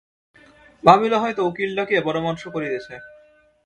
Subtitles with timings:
[0.83, 2.93] ভাবিল হয়তো উকিল ডাকিয়া পরামর্শ করিতেছে।